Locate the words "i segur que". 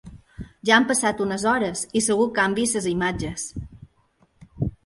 2.01-2.45